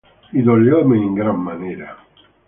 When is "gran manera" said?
1.13-1.95